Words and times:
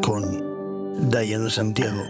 Con 0.00 0.22
Diana 1.10 1.50
Santiago. 1.50 2.02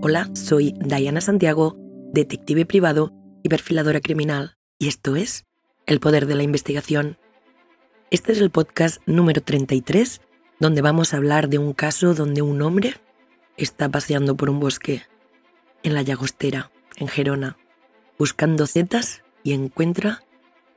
Hola, 0.00 0.30
soy 0.32 0.74
Diana 0.80 1.20
Santiago, 1.20 1.76
detective 2.14 2.64
privado 2.64 3.12
y 3.42 3.50
perfiladora 3.50 4.00
criminal, 4.00 4.56
y 4.78 4.88
esto 4.88 5.16
es 5.16 5.44
El 5.84 6.00
Poder 6.00 6.24
de 6.24 6.36
la 6.36 6.44
Investigación. 6.44 7.18
Este 8.10 8.32
es 8.32 8.40
el 8.40 8.50
podcast 8.50 9.02
número 9.04 9.42
33, 9.42 10.22
donde 10.60 10.80
vamos 10.80 11.12
a 11.12 11.18
hablar 11.18 11.50
de 11.50 11.58
un 11.58 11.74
caso 11.74 12.14
donde 12.14 12.40
un 12.40 12.62
hombre 12.62 12.94
está 13.58 13.90
paseando 13.90 14.34
por 14.34 14.48
un 14.48 14.60
bosque 14.60 15.02
en 15.82 15.92
la 15.92 16.00
Llagostera, 16.00 16.70
en 16.96 17.08
Gerona, 17.08 17.58
buscando 18.18 18.66
setas 18.66 19.22
y 19.42 19.52
encuentra 19.52 20.22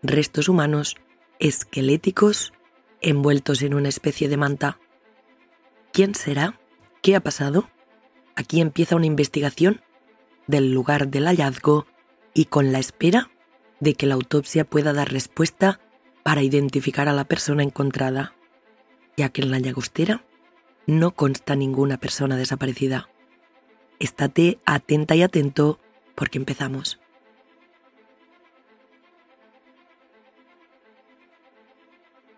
restos 0.03 0.49
humanos 0.49 0.97
esqueléticos 1.39 2.53
envueltos 3.01 3.61
en 3.61 3.73
una 3.73 3.89
especie 3.89 4.29
de 4.29 4.37
manta. 4.37 4.79
¿Quién 5.91 6.13
será? 6.15 6.59
¿Qué 7.01 7.15
ha 7.15 7.21
pasado? 7.21 7.69
Aquí 8.35 8.61
empieza 8.61 8.95
una 8.95 9.05
investigación 9.05 9.81
del 10.47 10.71
lugar 10.71 11.07
del 11.07 11.25
hallazgo 11.25 11.85
y 12.33 12.45
con 12.45 12.71
la 12.71 12.79
espera 12.79 13.31
de 13.79 13.93
que 13.95 14.05
la 14.05 14.15
autopsia 14.15 14.65
pueda 14.65 14.93
dar 14.93 15.11
respuesta 15.11 15.79
para 16.23 16.41
identificar 16.41 17.07
a 17.09 17.13
la 17.13 17.25
persona 17.25 17.63
encontrada, 17.63 18.33
ya 19.17 19.29
que 19.29 19.41
en 19.41 19.51
la 19.51 19.59
llagostera 19.59 20.25
no 20.85 21.11
consta 21.11 21.55
ninguna 21.55 21.97
persona 21.97 22.37
desaparecida. 22.37 23.09
Estate 23.99 24.59
atenta 24.65 25.15
y 25.15 25.21
atento 25.21 25.79
porque 26.15 26.37
empezamos. 26.37 27.02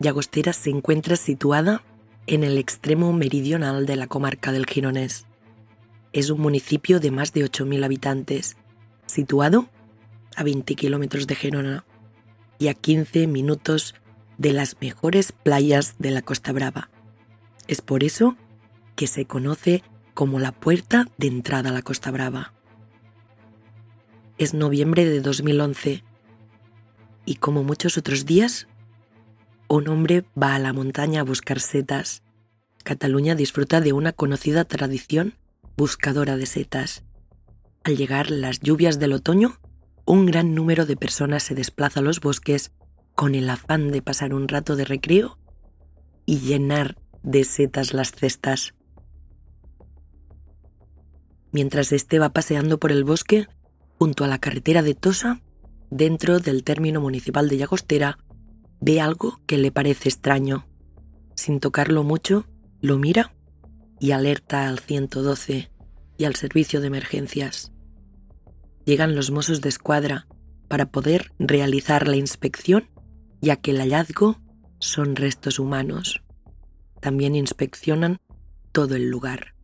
Llagostera 0.06 0.54
se 0.54 0.70
encuentra 0.70 1.16
situada 1.16 1.82
en 2.28 2.44
el 2.44 2.60
extremo 2.60 3.12
meridional 3.12 3.88
de 3.88 3.96
la 3.96 4.06
comarca 4.06 4.52
del 4.52 4.68
Gironés. 4.68 5.26
Es 6.14 6.30
un 6.30 6.42
municipio 6.42 7.00
de 7.00 7.10
más 7.10 7.34
de 7.34 7.44
8.000 7.44 7.84
habitantes, 7.84 8.56
situado 9.08 9.68
a 10.36 10.44
20 10.44 10.76
kilómetros 10.76 11.26
de 11.26 11.34
Gerona 11.34 11.86
y 12.60 12.68
a 12.68 12.76
15 12.76 13.26
minutos 13.26 13.96
de 14.38 14.54
las 14.54 14.80
mejores 14.80 15.32
playas 15.32 15.96
de 15.98 16.12
la 16.12 16.22
Costa 16.22 16.52
Brava. 16.52 16.92
Es 17.68 17.82
por 17.82 18.04
eso 18.04 18.38
que 18.96 19.08
se 19.08 19.26
conoce 19.26 19.82
como 20.14 20.40
la 20.40 20.52
puerta 20.52 21.08
de 21.18 21.26
entrada 21.26 21.72
a 21.72 21.74
la 21.74 21.82
Costa 21.82 22.12
Brava. 22.12 22.54
Es 24.38 24.54
noviembre 24.54 25.04
de 25.04 25.22
2011 25.22 26.04
y 27.26 27.36
como 27.38 27.64
muchos 27.64 27.98
otros 27.98 28.28
días, 28.28 28.68
un 29.68 29.88
hombre 29.88 30.26
va 30.42 30.56
a 30.56 30.60
la 30.60 30.74
montaña 30.74 31.22
a 31.22 31.24
buscar 31.24 31.60
setas. 31.60 32.24
Cataluña 32.84 33.36
disfruta 33.36 33.82
de 33.82 33.94
una 33.94 34.12
conocida 34.12 34.66
tradición 34.66 35.36
buscadora 35.76 36.38
de 36.38 36.46
setas. 36.46 37.04
Al 37.84 37.98
llegar 37.98 38.30
las 38.32 38.60
lluvias 38.60 39.00
del 39.00 39.14
otoño, 39.14 39.60
un 40.06 40.26
gran 40.26 40.54
número 40.54 40.86
de 40.86 40.96
personas 40.96 41.44
se 41.44 41.56
desplaza 41.56 42.00
a 42.00 42.04
los 42.04 42.20
bosques 42.20 42.72
con 43.16 43.36
el 43.36 43.50
afán 43.50 43.92
de 43.92 44.02
pasar 44.02 44.34
un 44.34 44.48
rato 44.48 44.76
de 44.76 44.86
recreo 44.86 45.38
y 46.26 46.40
llenar 46.40 46.98
de 47.24 47.44
setas 47.44 47.94
las 47.94 48.12
cestas. 48.12 48.74
Mientras 51.52 51.92
este 51.92 52.20
va 52.20 52.30
paseando 52.30 52.80
por 52.80 52.92
el 52.92 53.04
bosque, 53.04 53.48
junto 53.98 54.24
a 54.24 54.28
la 54.28 54.40
carretera 54.40 54.82
de 54.84 54.94
Tosa, 54.94 55.42
dentro 55.90 56.40
del 56.40 56.64
término 56.64 57.02
municipal 57.02 57.48
de 57.48 57.58
Llagostera, 57.58 58.20
ve 58.86 59.02
algo 59.02 59.42
que 59.48 59.58
le 59.58 59.72
parece 59.72 60.10
extraño. 60.10 60.68
Sin 61.36 61.60
tocarlo 61.60 62.04
mucho, 62.04 62.46
lo 62.82 63.00
mira 63.00 63.34
y 64.00 64.12
alerta 64.12 64.70
al 64.70 64.80
112 64.80 65.72
y 66.18 66.24
al 66.24 66.36
servicio 66.36 66.80
de 66.80 66.88
emergencias 66.88 67.72
llegan 68.86 69.16
los 69.16 69.32
mozos 69.32 69.62
de 69.62 69.70
escuadra 69.70 70.28
para 70.68 70.86
poder 70.86 71.32
realizar 71.40 72.08
la 72.08 72.16
inspección, 72.16 72.88
ya 73.42 73.56
que 73.58 73.72
el 73.72 73.80
hallazgo 73.80 74.40
son 74.80 75.16
restos 75.16 75.60
humanos. 75.60 76.22
También 77.02 77.36
inspeccionan 77.36 78.20
todo 78.72 78.96
el 78.96 79.10
lugar. 79.10 79.56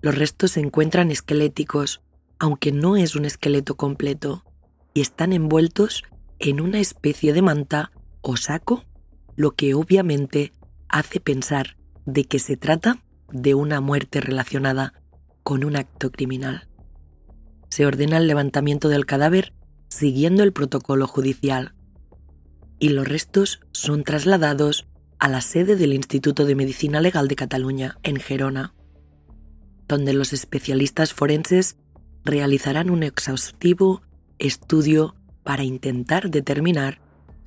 Los 0.00 0.16
restos 0.16 0.52
se 0.52 0.60
encuentran 0.60 1.10
esqueléticos, 1.10 2.02
aunque 2.38 2.72
no 2.72 2.96
es 2.96 3.14
un 3.14 3.24
esqueleto 3.24 3.76
completo, 3.76 4.44
y 4.92 5.00
están 5.00 5.32
envueltos 5.32 6.04
en 6.44 6.60
una 6.60 6.78
especie 6.78 7.32
de 7.32 7.40
manta 7.40 7.90
o 8.20 8.36
saco, 8.36 8.84
lo 9.34 9.52
que 9.52 9.72
obviamente 9.72 10.52
hace 10.88 11.18
pensar 11.18 11.78
de 12.04 12.26
que 12.26 12.38
se 12.38 12.58
trata 12.58 13.02
de 13.32 13.54
una 13.54 13.80
muerte 13.80 14.20
relacionada 14.20 14.92
con 15.42 15.64
un 15.64 15.74
acto 15.74 16.10
criminal. 16.10 16.68
Se 17.70 17.86
ordena 17.86 18.18
el 18.18 18.26
levantamiento 18.26 18.90
del 18.90 19.06
cadáver 19.06 19.54
siguiendo 19.88 20.42
el 20.42 20.52
protocolo 20.52 21.06
judicial 21.06 21.74
y 22.78 22.90
los 22.90 23.08
restos 23.08 23.60
son 23.72 24.04
trasladados 24.04 24.86
a 25.18 25.28
la 25.28 25.40
sede 25.40 25.76
del 25.76 25.94
Instituto 25.94 26.44
de 26.44 26.56
Medicina 26.56 27.00
Legal 27.00 27.26
de 27.26 27.36
Cataluña, 27.36 27.96
en 28.02 28.16
Gerona, 28.16 28.74
donde 29.88 30.12
los 30.12 30.34
especialistas 30.34 31.14
forenses 31.14 31.78
realizarán 32.22 32.90
un 32.90 33.02
exhaustivo 33.02 34.02
estudio 34.38 35.14
para 35.44 35.62
intentar 35.62 36.30
determinar 36.30 37.00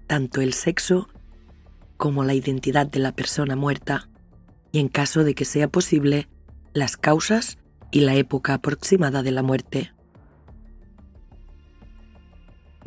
tanto 0.08 0.41
el 0.41 0.53
sexo 0.53 1.09
como 1.97 2.24
la 2.24 2.34
identidad 2.34 2.88
de 2.88 3.00
la 3.00 3.12
persona 3.12 3.56
muerta 3.56 4.09
y, 4.72 4.80
en 4.80 4.88
caso 4.88 5.24
de 5.24 5.35
que 5.35 5.46
sea 5.46 5.68
posible, 5.68 6.30
las 6.74 6.96
causas 6.96 7.57
y 7.91 8.02
la 8.02 8.16
época 8.16 8.53
aproximada 8.53 9.24
de 9.24 9.31
la 9.31 9.44
muerte 9.44 9.91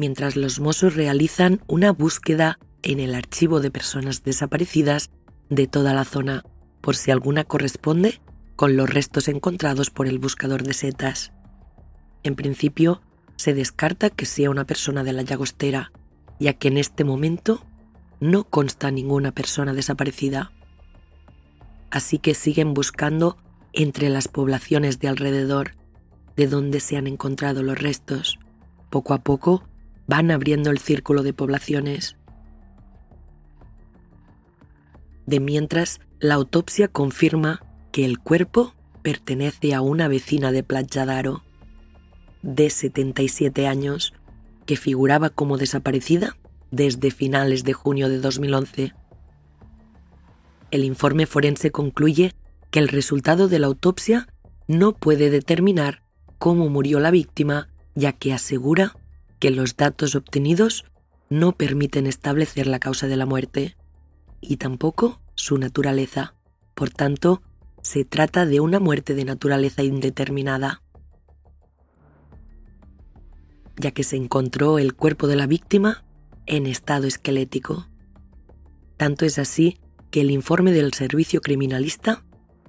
mientras 0.00 0.34
los 0.34 0.60
mozos 0.60 0.94
realizan 0.94 1.60
una 1.66 1.92
búsqueda 1.92 2.58
en 2.82 3.00
el 3.00 3.14
archivo 3.14 3.60
de 3.60 3.70
personas 3.70 4.24
desaparecidas 4.24 5.10
de 5.50 5.66
toda 5.66 5.92
la 5.92 6.06
zona, 6.06 6.42
por 6.80 6.96
si 6.96 7.10
alguna 7.10 7.44
corresponde 7.44 8.22
con 8.56 8.76
los 8.76 8.88
restos 8.88 9.28
encontrados 9.28 9.90
por 9.90 10.08
el 10.08 10.18
buscador 10.18 10.62
de 10.62 10.72
setas. 10.72 11.32
En 12.22 12.34
principio, 12.34 13.02
se 13.40 13.54
descarta 13.54 14.10
que 14.10 14.26
sea 14.26 14.50
una 14.50 14.66
persona 14.66 15.02
de 15.02 15.14
la 15.14 15.22
llagostera, 15.22 15.92
ya 16.38 16.52
que 16.52 16.68
en 16.68 16.76
este 16.76 17.04
momento 17.04 17.64
no 18.20 18.44
consta 18.44 18.90
ninguna 18.90 19.32
persona 19.32 19.72
desaparecida. 19.72 20.52
Así 21.90 22.18
que 22.18 22.34
siguen 22.34 22.74
buscando 22.74 23.38
entre 23.72 24.10
las 24.10 24.28
poblaciones 24.28 25.00
de 25.00 25.08
alrededor, 25.08 25.70
de 26.36 26.48
donde 26.48 26.80
se 26.80 26.98
han 26.98 27.06
encontrado 27.06 27.62
los 27.62 27.78
restos. 27.80 28.38
Poco 28.90 29.14
a 29.14 29.22
poco 29.22 29.64
van 30.06 30.30
abriendo 30.30 30.70
el 30.70 30.78
círculo 30.78 31.22
de 31.22 31.32
poblaciones. 31.32 32.16
De 35.24 35.40
mientras, 35.40 36.00
la 36.18 36.34
autopsia 36.34 36.88
confirma 36.88 37.64
que 37.90 38.04
el 38.04 38.18
cuerpo 38.18 38.74
pertenece 39.00 39.72
a 39.72 39.80
una 39.80 40.08
vecina 40.08 40.52
de 40.52 40.62
Playa 40.62 41.06
de 42.42 42.70
77 42.70 43.66
años, 43.66 44.12
que 44.66 44.76
figuraba 44.76 45.30
como 45.30 45.56
desaparecida 45.56 46.36
desde 46.70 47.10
finales 47.10 47.64
de 47.64 47.72
junio 47.72 48.08
de 48.08 48.18
2011. 48.18 48.94
El 50.70 50.84
informe 50.84 51.26
forense 51.26 51.70
concluye 51.70 52.32
que 52.70 52.78
el 52.78 52.88
resultado 52.88 53.48
de 53.48 53.58
la 53.58 53.66
autopsia 53.66 54.28
no 54.68 54.92
puede 54.92 55.30
determinar 55.30 56.02
cómo 56.38 56.68
murió 56.68 57.00
la 57.00 57.10
víctima, 57.10 57.68
ya 57.94 58.12
que 58.12 58.32
asegura 58.32 58.96
que 59.40 59.50
los 59.50 59.76
datos 59.76 60.14
obtenidos 60.14 60.84
no 61.28 61.52
permiten 61.52 62.06
establecer 62.06 62.66
la 62.66 62.78
causa 62.78 63.08
de 63.08 63.16
la 63.16 63.26
muerte 63.26 63.76
y 64.40 64.56
tampoco 64.56 65.20
su 65.34 65.58
naturaleza. 65.58 66.34
Por 66.74 66.90
tanto, 66.90 67.42
se 67.82 68.04
trata 68.04 68.46
de 68.46 68.60
una 68.60 68.78
muerte 68.78 69.14
de 69.14 69.24
naturaleza 69.24 69.82
indeterminada, 69.82 70.82
ya 73.80 73.90
que 73.90 74.04
se 74.04 74.16
encontró 74.16 74.78
el 74.78 74.94
cuerpo 74.94 75.26
de 75.26 75.36
la 75.36 75.46
víctima 75.46 76.04
en 76.46 76.66
estado 76.66 77.06
esquelético. 77.06 77.86
Tanto 78.96 79.24
es 79.24 79.38
así 79.38 79.78
que 80.10 80.20
el 80.20 80.30
informe 80.30 80.72
del 80.72 80.92
servicio 80.92 81.40
criminalista, 81.40 82.22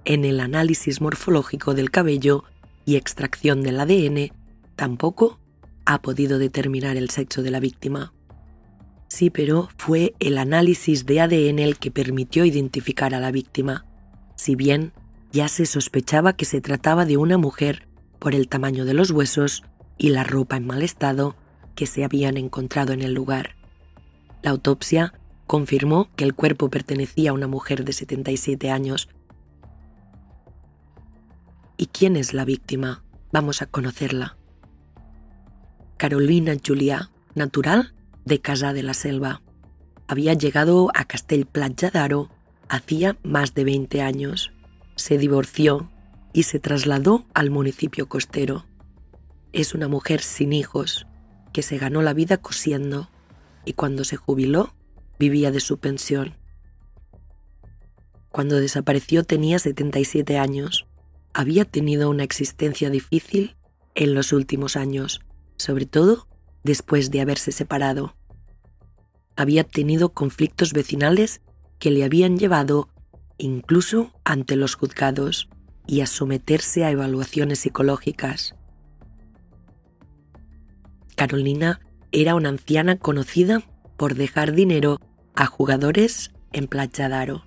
en 0.05 0.25
el 0.25 0.39
análisis 0.39 1.01
morfológico 1.01 1.73
del 1.73 1.91
cabello 1.91 2.43
y 2.85 2.95
extracción 2.95 3.61
del 3.61 3.79
ADN, 3.79 4.31
tampoco 4.75 5.39
ha 5.85 6.01
podido 6.01 6.39
determinar 6.39 6.97
el 6.97 7.09
sexo 7.09 7.43
de 7.43 7.51
la 7.51 7.59
víctima. 7.59 8.13
Sí, 9.07 9.29
pero 9.29 9.69
fue 9.77 10.13
el 10.19 10.37
análisis 10.37 11.05
de 11.05 11.19
ADN 11.19 11.59
el 11.59 11.77
que 11.77 11.91
permitió 11.91 12.45
identificar 12.45 13.13
a 13.13 13.19
la 13.19 13.31
víctima, 13.31 13.85
si 14.35 14.55
bien 14.55 14.93
ya 15.31 15.47
se 15.49 15.65
sospechaba 15.65 16.33
que 16.33 16.45
se 16.45 16.61
trataba 16.61 17.05
de 17.05 17.17
una 17.17 17.37
mujer 17.37 17.87
por 18.19 18.35
el 18.35 18.47
tamaño 18.47 18.85
de 18.85 18.93
los 18.93 19.11
huesos 19.11 19.63
y 20.01 20.09
la 20.09 20.23
ropa 20.23 20.57
en 20.57 20.65
mal 20.65 20.81
estado 20.81 21.35
que 21.75 21.85
se 21.85 22.03
habían 22.03 22.35
encontrado 22.35 22.91
en 22.91 23.03
el 23.03 23.13
lugar. 23.13 23.51
La 24.41 24.49
autopsia 24.49 25.13
confirmó 25.45 26.09
que 26.15 26.23
el 26.23 26.33
cuerpo 26.33 26.71
pertenecía 26.71 27.29
a 27.29 27.33
una 27.33 27.45
mujer 27.45 27.85
de 27.85 27.93
77 27.93 28.71
años. 28.71 29.09
¿Y 31.77 31.85
quién 31.85 32.15
es 32.15 32.33
la 32.33 32.45
víctima? 32.45 33.03
Vamos 33.31 33.61
a 33.61 33.67
conocerla. 33.67 34.37
Carolina 35.97 36.55
Julià, 36.55 37.11
natural 37.35 37.93
de 38.25 38.41
Casa 38.41 38.73
de 38.73 38.81
la 38.81 38.95
Selva. 38.95 39.43
Había 40.07 40.33
llegado 40.33 40.89
a 40.95 41.05
Castell 41.05 41.45
Platja 41.45 41.91
d'Aro 41.91 42.31
hacía 42.69 43.17
más 43.21 43.53
de 43.53 43.65
20 43.65 44.01
años. 44.01 44.51
Se 44.95 45.19
divorció 45.19 45.91
y 46.33 46.43
se 46.43 46.59
trasladó 46.59 47.27
al 47.35 47.51
municipio 47.51 48.09
costero. 48.09 48.65
Es 49.53 49.73
una 49.73 49.87
mujer 49.87 50.21
sin 50.21 50.53
hijos 50.53 51.07
que 51.51 51.61
se 51.61 51.77
ganó 51.77 52.01
la 52.01 52.13
vida 52.13 52.37
cosiendo 52.37 53.09
y 53.65 53.73
cuando 53.73 54.03
se 54.05 54.15
jubiló 54.15 54.73
vivía 55.19 55.51
de 55.51 55.59
su 55.59 55.77
pensión. 55.77 56.35
Cuando 58.31 58.55
desapareció 58.55 59.23
tenía 59.23 59.59
77 59.59 60.37
años. 60.37 60.87
Había 61.33 61.65
tenido 61.65 62.09
una 62.09 62.23
existencia 62.23 62.89
difícil 62.89 63.55
en 63.93 64.13
los 64.13 64.31
últimos 64.31 64.77
años, 64.77 65.21
sobre 65.57 65.85
todo 65.85 66.27
después 66.63 67.11
de 67.11 67.21
haberse 67.21 67.51
separado. 67.51 68.15
Había 69.35 69.65
tenido 69.65 70.13
conflictos 70.13 70.71
vecinales 70.71 71.41
que 71.77 71.91
le 71.91 72.03
habían 72.05 72.37
llevado 72.37 72.89
incluso 73.37 74.13
ante 74.23 74.55
los 74.55 74.75
juzgados 74.75 75.49
y 75.87 76.01
a 76.01 76.05
someterse 76.05 76.85
a 76.85 76.91
evaluaciones 76.91 77.59
psicológicas. 77.59 78.55
Carolina 81.21 81.79
era 82.11 82.33
una 82.33 82.49
anciana 82.49 82.97
conocida 82.97 83.61
por 83.95 84.15
dejar 84.15 84.53
dinero 84.53 84.99
a 85.35 85.45
jugadores 85.45 86.31
en 86.51 86.65
Playa 86.65 87.09
Daro. 87.09 87.43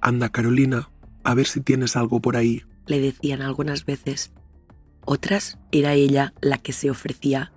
Anda, 0.00 0.30
Carolina, 0.30 0.88
a 1.22 1.34
ver 1.34 1.48
si 1.48 1.60
tienes 1.60 1.96
algo 1.96 2.20
por 2.20 2.34
ahí, 2.34 2.62
le 2.86 2.98
decían 2.98 3.42
algunas 3.42 3.84
veces. 3.84 4.32
Otras 5.04 5.58
era 5.70 5.92
ella 5.92 6.32
la 6.40 6.56
que 6.56 6.72
se 6.72 6.88
ofrecía. 6.88 7.52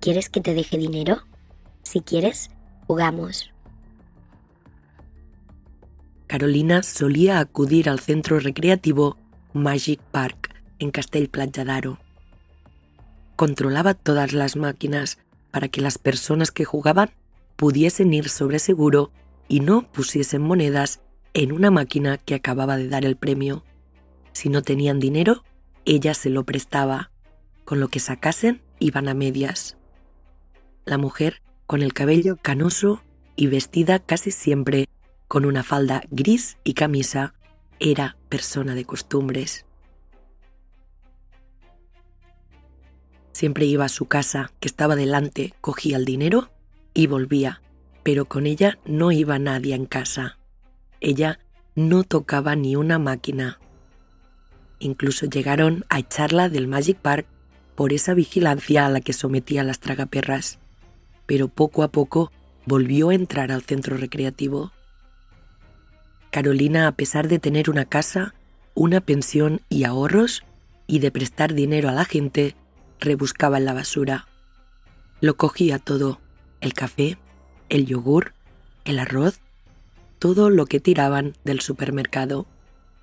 ¿Quieres 0.00 0.28
que 0.28 0.42
te 0.42 0.52
deje 0.52 0.76
dinero? 0.76 1.22
Si 1.82 2.02
quieres, 2.02 2.50
jugamos. 2.86 3.54
Carolina 6.26 6.82
solía 6.82 7.38
acudir 7.38 7.88
al 7.88 8.00
centro 8.00 8.38
recreativo 8.38 9.16
Magic 9.54 10.02
Park 10.10 10.54
en 10.78 10.90
Castell 10.90 11.30
Platja 11.30 11.64
d'Aro. 11.64 11.98
Controlaba 13.42 13.94
todas 13.94 14.32
las 14.32 14.54
máquinas 14.54 15.18
para 15.50 15.66
que 15.66 15.80
las 15.80 15.98
personas 15.98 16.52
que 16.52 16.64
jugaban 16.64 17.10
pudiesen 17.56 18.14
ir 18.14 18.28
sobre 18.28 18.60
seguro 18.60 19.10
y 19.48 19.58
no 19.58 19.82
pusiesen 19.82 20.42
monedas 20.42 21.00
en 21.34 21.50
una 21.50 21.72
máquina 21.72 22.18
que 22.18 22.36
acababa 22.36 22.76
de 22.76 22.86
dar 22.86 23.04
el 23.04 23.16
premio. 23.16 23.64
Si 24.32 24.48
no 24.48 24.62
tenían 24.62 25.00
dinero, 25.00 25.42
ella 25.84 26.14
se 26.14 26.30
lo 26.30 26.44
prestaba, 26.44 27.10
con 27.64 27.80
lo 27.80 27.88
que 27.88 27.98
sacasen 27.98 28.62
iban 28.78 29.08
a 29.08 29.14
medias. 29.14 29.76
La 30.84 30.96
mujer, 30.96 31.42
con 31.66 31.82
el 31.82 31.94
cabello 31.94 32.38
canoso 32.40 33.02
y 33.34 33.48
vestida 33.48 33.98
casi 33.98 34.30
siempre 34.30 34.88
con 35.26 35.46
una 35.46 35.64
falda 35.64 36.04
gris 36.12 36.58
y 36.62 36.74
camisa, 36.74 37.34
era 37.80 38.16
persona 38.28 38.76
de 38.76 38.84
costumbres. 38.84 39.66
Siempre 43.42 43.66
iba 43.66 43.86
a 43.86 43.88
su 43.88 44.06
casa, 44.06 44.52
que 44.60 44.68
estaba 44.68 44.94
delante, 44.94 45.52
cogía 45.60 45.96
el 45.96 46.04
dinero 46.04 46.52
y 46.94 47.08
volvía, 47.08 47.60
pero 48.04 48.26
con 48.26 48.46
ella 48.46 48.78
no 48.84 49.10
iba 49.10 49.36
nadie 49.40 49.74
en 49.74 49.86
casa. 49.86 50.38
Ella 51.00 51.40
no 51.74 52.04
tocaba 52.04 52.54
ni 52.54 52.76
una 52.76 53.00
máquina. 53.00 53.58
Incluso 54.78 55.26
llegaron 55.26 55.84
a 55.88 55.98
echarla 55.98 56.50
del 56.50 56.68
Magic 56.68 56.98
Park 56.98 57.26
por 57.74 57.92
esa 57.92 58.14
vigilancia 58.14 58.86
a 58.86 58.90
la 58.90 59.00
que 59.00 59.12
sometía 59.12 59.62
a 59.62 59.64
las 59.64 59.80
tragaperras, 59.80 60.60
pero 61.26 61.48
poco 61.48 61.82
a 61.82 61.88
poco 61.88 62.30
volvió 62.64 63.08
a 63.08 63.16
entrar 63.16 63.50
al 63.50 63.62
centro 63.62 63.96
recreativo. 63.96 64.70
Carolina, 66.30 66.86
a 66.86 66.92
pesar 66.92 67.26
de 67.26 67.40
tener 67.40 67.70
una 67.70 67.86
casa, 67.86 68.36
una 68.74 69.00
pensión 69.00 69.62
y 69.68 69.82
ahorros, 69.82 70.44
y 70.86 71.00
de 71.00 71.10
prestar 71.10 71.54
dinero 71.54 71.88
a 71.88 71.92
la 71.92 72.04
gente, 72.04 72.54
rebuscaba 73.02 73.58
en 73.58 73.66
la 73.66 73.74
basura. 73.74 74.26
Lo 75.20 75.36
cogía 75.36 75.78
todo, 75.78 76.20
el 76.60 76.72
café, 76.72 77.18
el 77.68 77.86
yogur, 77.86 78.32
el 78.84 78.98
arroz, 78.98 79.40
todo 80.18 80.50
lo 80.50 80.66
que 80.66 80.80
tiraban 80.80 81.34
del 81.44 81.60
supermercado, 81.60 82.46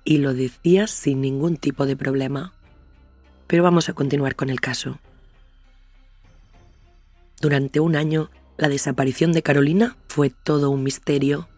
y 0.02 0.18
lo 0.18 0.32
decía 0.34 0.86
sin 0.86 1.20
ningún 1.20 1.56
tipo 1.56 1.86
de 1.86 1.96
problema. 1.96 2.54
Pero 3.46 3.62
vamos 3.62 3.88
a 3.88 3.92
continuar 3.92 4.34
con 4.34 4.48
el 4.48 4.60
caso. 4.60 4.98
Durante 7.40 7.80
un 7.80 7.94
año, 7.94 8.30
la 8.56 8.68
desaparición 8.68 9.32
de 9.32 9.42
Carolina 9.42 9.96
fue 10.08 10.30
todo 10.30 10.70
un 10.70 10.82
misterio. 10.82 11.48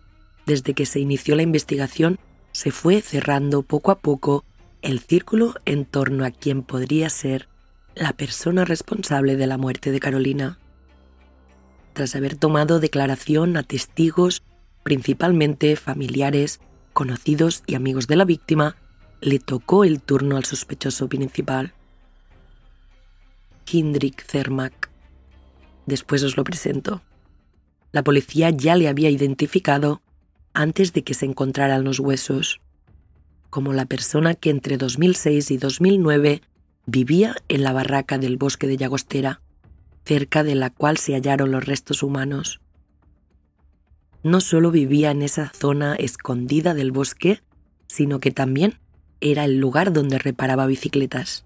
Desde 0.47 0.75
que 0.75 0.87
se 0.87 0.99
inició 0.99 1.37
la 1.37 1.43
investigación, 1.43 2.19
se 2.51 2.73
fue 2.73 3.01
cerrando 3.01 3.63
poco 3.63 3.93
a 3.93 4.01
poco 4.01 4.45
el 4.83 4.99
círculo 4.99 5.55
en 5.65 5.85
torno 5.85 6.25
a 6.25 6.33
quien 6.33 6.63
podría 6.63 7.09
ser 7.09 7.49
la 7.95 8.13
persona 8.13 8.65
responsable 8.65 9.37
de 9.37 9.47
la 9.47 9.59
muerte 9.59 9.91
de 9.91 10.01
Carolina. 10.01 10.59
Tras 11.93 12.17
haber 12.17 12.37
tomado 12.37 12.81
declaración 12.81 13.57
a 13.57 13.63
testigos, 13.63 14.43
principalmente 14.83 15.77
familiares, 15.77 16.61
conocidos 16.93 17.63
y 17.67 17.75
amigos 17.75 18.07
de 18.07 18.17
la 18.17 18.25
víctima, 18.25 18.77
le 19.21 19.39
tocó 19.39 19.85
el 19.85 20.01
turno 20.01 20.37
al 20.37 20.45
sospechoso 20.45 21.09
principal. 21.09 21.75
Kindrick 23.65 24.25
Zermack. 24.25 24.91
Después 25.87 26.23
os 26.23 26.37
lo 26.37 26.45
presento. 26.45 27.03
La 27.93 28.03
policía 28.03 28.51
ya 28.51 28.75
le 28.75 28.89
había 28.89 29.11
identificado 29.11 30.01
antes 30.55 30.93
de 30.93 31.03
que 31.05 31.15
se 31.15 31.27
encontraran 31.27 31.85
los 31.85 32.01
huesos, 32.01 32.61
como 33.51 33.73
la 33.75 33.85
persona 33.85 34.35
que 34.35 34.51
entre 34.51 34.79
2006 34.79 35.51
y 35.51 35.57
2009 35.59 36.43
vivía 36.87 37.37
en 37.49 37.63
la 37.63 37.73
barraca 37.73 38.19
del 38.19 38.37
bosque 38.37 38.67
de 38.67 38.77
Llagostera, 38.77 39.41
cerca 40.05 40.43
de 40.43 40.55
la 40.55 40.71
cual 40.71 40.97
se 40.97 41.15
hallaron 41.15 41.51
los 41.51 41.65
restos 41.65 42.03
humanos. 42.03 42.61
No 44.23 44.41
solo 44.41 44.71
vivía 44.71 45.11
en 45.11 45.23
esa 45.23 45.51
zona 45.51 45.95
escondida 45.95 46.75
del 46.75 46.93
bosque, 46.93 47.43
sino 47.87 48.21
que 48.21 48.31
también 48.31 48.79
era 49.21 49.45
el 49.45 49.59
lugar 49.59 49.93
donde 49.93 50.19
reparaba 50.19 50.67
bicicletas. 50.67 51.45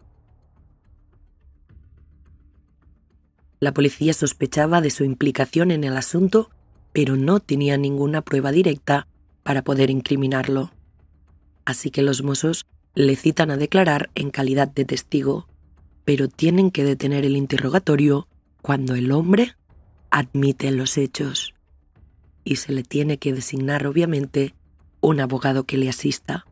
La 3.60 3.72
policía 3.72 4.12
sospechaba 4.12 4.80
de 4.80 4.90
su 4.90 5.04
implicación 5.04 5.70
en 5.70 5.84
el 5.84 5.96
asunto, 5.96 6.50
pero 6.92 7.16
no 7.16 7.40
tenía 7.40 7.76
ninguna 7.78 8.22
prueba 8.22 8.52
directa 8.52 9.06
para 9.42 9.62
poder 9.62 9.90
incriminarlo. 9.90 10.72
Así 11.64 11.90
que 11.90 12.02
los 12.02 12.22
mozos 12.22 12.66
le 12.96 13.14
citan 13.14 13.50
a 13.50 13.58
declarar 13.58 14.08
en 14.14 14.30
calidad 14.30 14.68
de 14.68 14.86
testigo, 14.86 15.46
pero 16.06 16.28
tienen 16.28 16.70
que 16.70 16.82
detener 16.82 17.26
el 17.26 17.36
interrogatorio 17.36 18.26
cuando 18.62 18.94
el 18.94 19.12
hombre 19.12 19.54
admite 20.10 20.70
los 20.70 20.96
hechos 20.96 21.54
y 22.42 22.56
se 22.56 22.72
le 22.72 22.82
tiene 22.82 23.18
que 23.18 23.34
designar 23.34 23.86
obviamente 23.86 24.54
un 25.02 25.20
abogado 25.20 25.64
que 25.64 25.76
le 25.76 25.90
asista. 25.90 26.46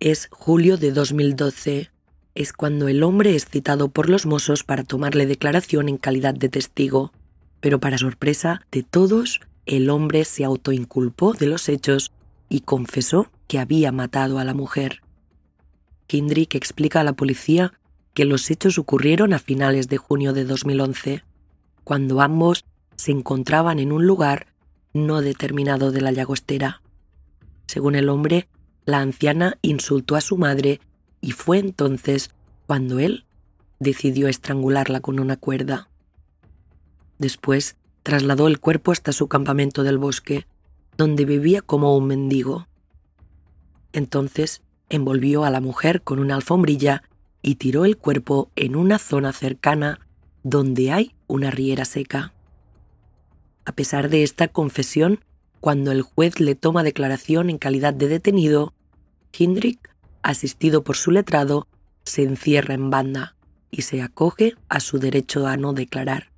Es 0.00 0.28
julio 0.30 0.78
de 0.78 0.92
2012. 0.92 1.90
Es 2.34 2.54
cuando 2.54 2.88
el 2.88 3.02
hombre 3.02 3.34
es 3.34 3.44
citado 3.44 3.88
por 3.88 4.08
los 4.08 4.24
mozos 4.24 4.64
para 4.64 4.82
tomarle 4.82 5.26
declaración 5.26 5.90
en 5.90 5.98
calidad 5.98 6.32
de 6.32 6.48
testigo, 6.48 7.12
pero 7.60 7.80
para 7.80 7.98
sorpresa 7.98 8.62
de 8.72 8.82
todos, 8.82 9.42
el 9.66 9.90
hombre 9.90 10.24
se 10.24 10.42
autoinculpó 10.42 11.34
de 11.34 11.46
los 11.46 11.68
hechos 11.68 12.12
y 12.48 12.60
confesó 12.60 13.30
que 13.46 13.58
había 13.58 13.92
matado 13.92 14.38
a 14.38 14.44
la 14.44 14.54
mujer. 14.54 15.02
Kindrick 16.06 16.54
explica 16.54 17.00
a 17.00 17.04
la 17.04 17.14
policía 17.14 17.72
que 18.14 18.24
los 18.24 18.50
hechos 18.50 18.78
ocurrieron 18.78 19.32
a 19.32 19.38
finales 19.38 19.88
de 19.88 19.96
junio 19.96 20.32
de 20.32 20.44
2011, 20.44 21.24
cuando 21.84 22.20
ambos 22.20 22.64
se 22.96 23.12
encontraban 23.12 23.78
en 23.78 23.92
un 23.92 24.06
lugar 24.06 24.46
no 24.92 25.22
determinado 25.22 25.90
de 25.90 26.00
la 26.00 26.12
llagostera. 26.12 26.82
Según 27.66 27.94
el 27.94 28.08
hombre, 28.08 28.48
la 28.84 29.00
anciana 29.00 29.58
insultó 29.62 30.16
a 30.16 30.20
su 30.20 30.36
madre 30.36 30.80
y 31.20 31.32
fue 31.32 31.58
entonces 31.58 32.30
cuando 32.66 32.98
él 32.98 33.24
decidió 33.78 34.28
estrangularla 34.28 35.00
con 35.00 35.18
una 35.18 35.36
cuerda. 35.36 35.88
Después 37.18 37.76
trasladó 38.02 38.48
el 38.48 38.60
cuerpo 38.60 38.92
hasta 38.92 39.12
su 39.12 39.28
campamento 39.28 39.82
del 39.84 39.98
bosque, 39.98 40.46
donde 40.96 41.24
vivía 41.24 41.62
como 41.62 41.96
un 41.96 42.06
mendigo. 42.06 42.66
Entonces 43.92 44.62
envolvió 44.88 45.44
a 45.44 45.50
la 45.50 45.60
mujer 45.60 46.02
con 46.02 46.18
una 46.18 46.34
alfombrilla 46.34 47.02
y 47.42 47.56
tiró 47.56 47.84
el 47.84 47.96
cuerpo 47.96 48.50
en 48.56 48.76
una 48.76 48.98
zona 48.98 49.32
cercana 49.32 50.00
donde 50.42 50.92
hay 50.92 51.14
una 51.26 51.50
riera 51.50 51.84
seca. 51.84 52.32
A 53.64 53.72
pesar 53.72 54.08
de 54.08 54.22
esta 54.22 54.48
confesión, 54.48 55.20
cuando 55.60 55.92
el 55.92 56.02
juez 56.02 56.40
le 56.40 56.54
toma 56.54 56.82
declaración 56.82 57.48
en 57.48 57.58
calidad 57.58 57.94
de 57.94 58.08
detenido, 58.08 58.74
Hindrick, 59.36 59.94
asistido 60.22 60.82
por 60.82 60.96
su 60.96 61.10
letrado, 61.10 61.68
se 62.04 62.22
encierra 62.22 62.74
en 62.74 62.90
banda 62.90 63.36
y 63.70 63.82
se 63.82 64.02
acoge 64.02 64.56
a 64.68 64.80
su 64.80 64.98
derecho 64.98 65.46
a 65.46 65.56
no 65.56 65.72
declarar. 65.72 66.32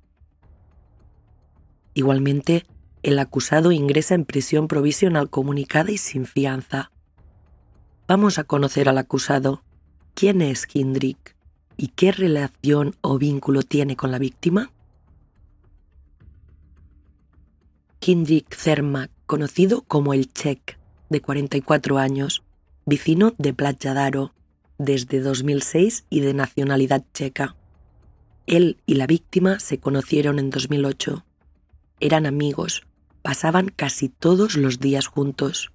Igualmente, 1.93 2.65
el 3.03 3.19
acusado 3.19 3.71
ingresa 3.71 4.15
en 4.15 4.25
prisión 4.25 4.67
provisional 4.67 5.29
comunicada 5.29 5.91
y 5.91 5.97
sin 5.97 6.25
fianza. 6.25 6.91
Vamos 8.07 8.37
a 8.37 8.43
conocer 8.43 8.87
al 8.87 8.99
acusado. 8.99 9.63
¿Quién 10.13 10.43
es 10.43 10.67
Hindrick? 10.71 11.35
¿Y 11.75 11.87
qué 11.87 12.11
relación 12.11 12.95
o 13.01 13.17
vínculo 13.17 13.63
tiene 13.63 13.95
con 13.95 14.11
la 14.11 14.19
víctima? 14.19 14.71
Hindrick 17.99 18.53
Zermak, 18.53 19.09
conocido 19.25 19.81
como 19.81 20.13
el 20.13 20.31
Check, 20.31 20.77
de 21.09 21.21
44 21.21 21.97
años, 21.97 22.43
vecino 22.85 23.33
de 23.39 23.53
Playa 23.55 24.31
desde 24.77 25.19
2006 25.19 26.05
y 26.11 26.19
de 26.19 26.35
nacionalidad 26.35 27.03
checa. 27.11 27.55
Él 28.45 28.77
y 28.85 28.95
la 28.95 29.07
víctima 29.07 29.59
se 29.59 29.79
conocieron 29.79 30.37
en 30.37 30.51
2008. 30.51 31.25
Eran 31.99 32.27
amigos, 32.27 32.85
pasaban 33.23 33.69
casi 33.69 34.09
todos 34.09 34.57
los 34.57 34.79
días 34.79 35.07
juntos. 35.07 35.71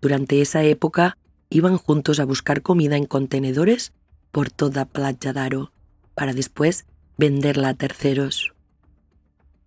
Durante 0.00 0.40
esa 0.40 0.62
época 0.62 1.18
iban 1.52 1.76
juntos 1.76 2.18
a 2.18 2.24
buscar 2.24 2.62
comida 2.62 2.96
en 2.96 3.06
contenedores 3.06 3.92
por 4.30 4.50
toda 4.50 4.86
Playa 4.86 5.32
Daro, 5.32 5.72
para 6.14 6.32
después 6.32 6.86
venderla 7.18 7.68
a 7.70 7.74
terceros. 7.74 8.54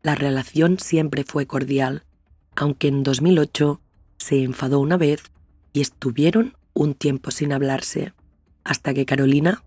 La 0.01 0.15
relación 0.15 0.79
siempre 0.79 1.23
fue 1.23 1.45
cordial, 1.45 2.03
aunque 2.55 2.87
en 2.87 3.03
2008 3.03 3.81
se 4.17 4.43
enfadó 4.43 4.79
una 4.79 4.97
vez 4.97 5.23
y 5.73 5.81
estuvieron 5.81 6.57
un 6.73 6.95
tiempo 6.95 7.31
sin 7.31 7.53
hablarse, 7.53 8.13
hasta 8.63 8.93
que 8.93 9.05
Carolina 9.05 9.63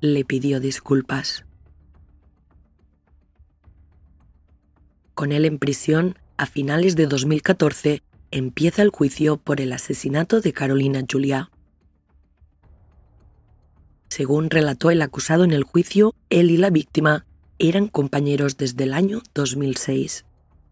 le 0.00 0.24
pidió 0.24 0.60
disculpas. 0.60 1.44
Con 5.14 5.32
él 5.32 5.44
en 5.44 5.58
prisión, 5.58 6.16
a 6.36 6.46
finales 6.46 6.96
de 6.96 7.06
2014 7.06 8.02
empieza 8.30 8.82
el 8.82 8.90
juicio 8.90 9.36
por 9.36 9.60
el 9.60 9.72
asesinato 9.72 10.40
de 10.40 10.52
Carolina 10.52 11.04
Julia. 11.10 11.50
Según 14.08 14.50
relató 14.50 14.90
el 14.90 15.02
acusado 15.02 15.44
en 15.44 15.52
el 15.52 15.64
juicio, 15.64 16.14
él 16.30 16.50
y 16.50 16.56
la 16.56 16.70
víctima 16.70 17.26
eran 17.58 17.88
compañeros 17.88 18.56
desde 18.56 18.84
el 18.84 18.94
año 18.94 19.22
2006. 19.34 20.24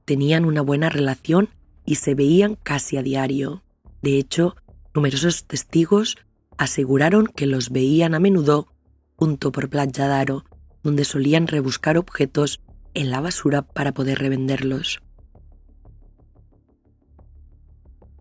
Tenían 0.04 0.44
una 0.44 0.62
buena 0.62 0.88
relación 0.88 1.50
y 1.84 1.96
se 1.96 2.14
veían 2.14 2.56
casi 2.56 2.96
a 2.96 3.02
diario. 3.02 3.62
De 4.02 4.18
hecho, 4.18 4.56
numerosos 4.94 5.44
testigos 5.44 6.16
aseguraron 6.58 7.26
que 7.26 7.46
los 7.46 7.70
veían 7.70 8.14
a 8.14 8.20
menudo 8.20 8.68
junto 9.16 9.52
por 9.52 9.68
Playa 9.68 10.06
Daro, 10.08 10.44
donde 10.82 11.04
solían 11.04 11.46
rebuscar 11.46 11.98
objetos 11.98 12.60
en 12.94 13.10
la 13.10 13.20
basura 13.20 13.62
para 13.62 13.92
poder 13.92 14.18
revenderlos. 14.18 15.00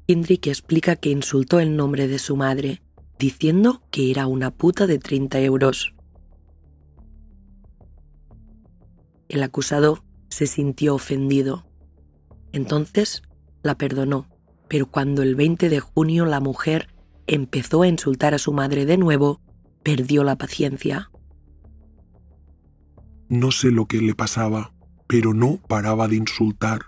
Indrik 0.07 0.47
explica 0.47 0.95
que 0.95 1.09
insultó 1.09 1.59
el 1.59 1.75
nombre 1.75 2.07
de 2.07 2.19
su 2.19 2.35
madre, 2.35 2.81
diciendo 3.17 3.81
que 3.91 4.11
era 4.11 4.27
una 4.27 4.51
puta 4.51 4.87
de 4.87 4.99
30 4.99 5.39
euros. 5.41 5.95
El 9.29 9.43
acusado 9.43 10.03
se 10.29 10.47
sintió 10.47 10.95
ofendido. 10.95 11.65
Entonces 12.51 13.23
la 13.63 13.77
perdonó, 13.77 14.27
pero 14.67 14.85
cuando 14.85 15.23
el 15.23 15.35
20 15.35 15.69
de 15.69 15.79
junio 15.79 16.25
la 16.25 16.39
mujer 16.39 16.93
empezó 17.27 17.81
a 17.81 17.87
insultar 17.87 18.33
a 18.33 18.39
su 18.39 18.53
madre 18.53 18.85
de 18.85 18.97
nuevo, 18.97 19.41
perdió 19.83 20.23
la 20.23 20.37
paciencia. 20.37 21.09
No 23.27 23.51
sé 23.51 23.71
lo 23.71 23.87
que 23.87 23.97
le 24.01 24.13
pasaba, 24.13 24.73
pero 25.07 25.33
no 25.33 25.57
paraba 25.67 26.07
de 26.07 26.17
insultar. 26.17 26.81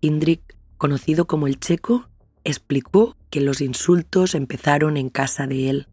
Indrik, 0.00 0.56
conocido 0.76 1.26
como 1.26 1.46
el 1.46 1.60
checo, 1.60 2.08
explicó 2.44 3.16
que 3.30 3.40
los 3.40 3.60
insultos 3.60 4.34
empezaron 4.34 4.96
en 4.96 5.08
casa 5.08 5.46
de 5.46 5.70
él, 5.70 5.88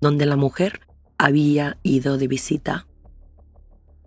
donde 0.00 0.26
la 0.26 0.36
mujer 0.36 0.80
había 1.18 1.78
ido 1.82 2.18
de 2.18 2.28
visita. 2.28 2.86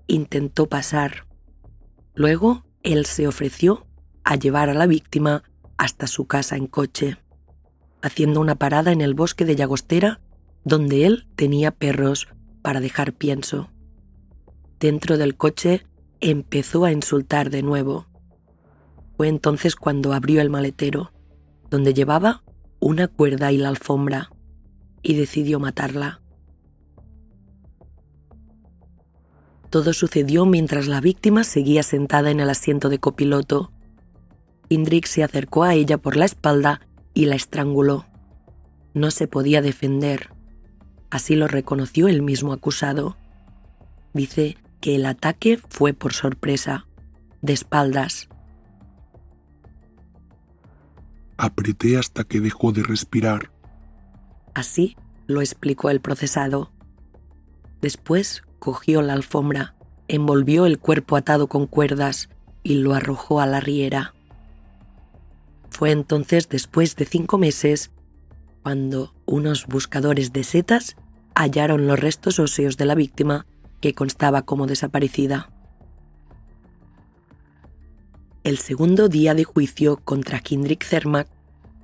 Intentó 0.08 0.68
pasar. 0.68 1.28
Luego 2.14 2.66
él 2.84 3.06
se 3.06 3.28
ofreció 3.28 3.88
a 4.24 4.36
llevar 4.36 4.70
a 4.70 4.74
la 4.74 4.86
víctima 4.86 5.44
hasta 5.78 6.08
su 6.08 6.28
casa 6.28 6.56
en 6.56 6.68
coche, 6.68 7.18
haciendo 8.02 8.40
una 8.40 8.56
parada 8.56 8.92
en 8.92 9.02
el 9.02 9.14
bosque 9.14 9.46
de 9.46 9.56
Llagostera, 9.56 10.22
donde 10.64 11.06
él 11.06 11.28
tenía 11.36 11.72
perros 11.72 12.28
para 12.62 12.80
dejar 12.80 13.14
pienso. 13.14 13.72
Dentro 14.80 15.18
del 15.18 15.36
coche 15.36 15.86
empezó 16.22 16.86
a 16.86 16.92
insultar 16.92 17.50
de 17.50 17.64
nuevo. 17.64 18.08
Fue 19.18 19.28
entonces 19.28 19.76
cuando 19.76 20.14
abrió 20.14 20.42
el 20.42 20.50
maletero, 20.50 21.12
donde 21.70 21.94
llevaba 21.94 22.44
una 22.80 23.08
cuerda 23.08 23.52
y 23.52 23.58
la 23.58 23.70
alfombra, 23.70 24.32
y 25.02 25.16
decidió 25.16 25.60
matarla. 25.60 26.22
Todo 29.70 29.94
sucedió 29.94 30.46
mientras 30.46 30.88
la 30.88 31.00
víctima 31.00 31.44
seguía 31.44 31.84
sentada 31.84 32.32
en 32.32 32.40
el 32.40 32.50
asiento 32.50 32.90
de 32.90 33.00
copiloto. 33.00 33.72
Indrik 34.70 35.06
se 35.06 35.24
acercó 35.24 35.64
a 35.64 35.76
ella 35.76 35.98
por 35.98 36.16
la 36.16 36.26
espalda 36.26 36.82
y 37.14 37.26
la 37.26 37.36
estranguló. 37.36 38.06
No 38.94 39.12
se 39.12 39.28
podía 39.28 39.62
defender. 39.62 40.30
Así 41.12 41.36
lo 41.36 41.48
reconoció 41.48 42.08
el 42.08 42.22
mismo 42.22 42.54
acusado. 42.54 43.18
Dice 44.14 44.58
que 44.82 44.96
el 44.96 45.06
ataque 45.06 45.60
fue 45.70 45.94
por 45.94 46.14
sorpresa, 46.14 46.88
de 47.42 47.54
espaldas. 47.54 48.29
Apreté 51.42 51.98
hasta 51.98 52.26
que 52.26 52.42
dejó 52.42 52.74
de 52.74 52.84
respirar. 52.84 53.50
Así 54.54 54.98
lo 55.26 55.40
explicó 55.40 55.90
el 55.90 56.02
procesado. 56.02 56.70
Después 57.82 58.44
cogió 58.60 59.02
la 59.02 59.14
alfombra, 59.14 59.74
envolvió 60.10 60.66
el 60.66 60.80
cuerpo 60.80 61.16
atado 61.16 61.48
con 61.48 61.66
cuerdas 61.66 62.28
y 62.62 62.76
lo 62.76 62.94
arrojó 62.94 63.40
a 63.40 63.46
la 63.46 63.62
riera. 63.62 64.14
Fue 65.70 65.92
entonces, 65.92 66.50
después 66.50 66.98
de 66.98 67.06
cinco 67.06 67.38
meses, 67.38 67.92
cuando 68.62 69.16
unos 69.26 69.66
buscadores 69.66 70.34
de 70.34 70.44
setas 70.44 70.98
hallaron 71.36 71.88
los 71.88 71.98
restos 71.98 72.38
óseos 72.40 72.76
de 72.76 72.86
la 72.86 72.96
víctima 72.96 73.46
que 73.80 73.94
constaba 73.94 74.42
como 74.42 74.68
desaparecida. 74.68 75.50
El 78.50 78.58
segundo 78.58 79.10
día 79.10 79.36
de 79.36 79.44
juicio 79.44 79.98
contra 79.98 80.40
Kindrick 80.40 80.84
Zermatt 80.84 81.28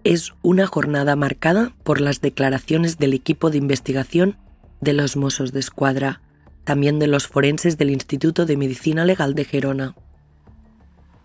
es 0.03 0.33
una 0.41 0.65
jornada 0.65 1.15
marcada 1.15 1.75
por 1.83 2.01
las 2.01 2.21
declaraciones 2.21 2.97
del 2.97 3.13
equipo 3.13 3.51
de 3.51 3.59
investigación 3.59 4.39
de 4.81 4.93
los 4.93 5.15
Mossos 5.15 5.51
de 5.51 5.59
Escuadra, 5.59 6.23
también 6.63 6.97
de 6.97 7.05
los 7.05 7.27
forenses 7.27 7.77
del 7.77 7.91
Instituto 7.91 8.47
de 8.47 8.57
Medicina 8.57 9.05
Legal 9.05 9.35
de 9.35 9.45
Gerona. 9.45 9.95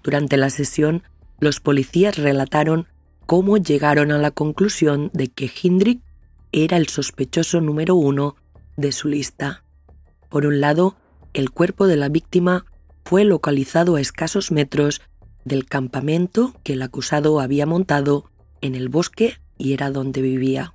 Durante 0.03 0.37
la 0.37 0.51
sesión, 0.51 1.05
los 1.39 1.59
policías 1.59 2.19
relataron 2.19 2.87
cómo 3.25 3.57
llegaron 3.57 4.13
a 4.13 4.19
la 4.19 4.33
conclusión 4.33 5.11
de 5.15 5.29
que 5.29 5.51
Hindrick 5.51 6.03
era 6.53 6.77
el 6.77 6.89
sospechoso 6.89 7.63
número 7.63 7.95
uno 7.95 8.37
de 8.77 8.93
su 8.93 9.09
lista. 9.09 9.65
Por 10.29 10.45
un 10.45 10.61
lado, 10.61 10.97
el 11.33 11.51
cuerpo 11.51 11.87
de 11.87 11.97
la 11.97 12.11
víctima 12.11 12.67
fue 13.07 13.25
localizado 13.25 13.97
a 13.97 14.03
escasos 14.03 14.53
metros 14.53 15.01
del 15.45 15.67
campamento 15.67 16.55
que 16.63 16.75
el 16.75 16.83
acusado 16.83 17.41
había 17.41 17.67
montado 17.67 18.31
en 18.61 18.75
el 18.75 18.89
bosque 18.89 19.39
y 19.59 19.73
era 19.73 19.91
donde 19.91 20.23
vivía. 20.23 20.75